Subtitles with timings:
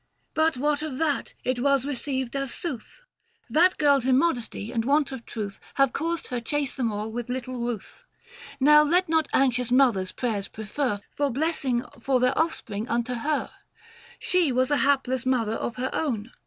[0.33, 3.03] But what of that, it was received as sooth.
[3.51, 7.59] That girl's immodesty and want of truth Have caused her chase them all with little
[7.61, 8.03] ruth.
[8.59, 13.51] Now let not anxious mothers prayers prefer 670 For blessings for their offspring unto her;
[14.17, 16.31] She was a hapless mother of her own.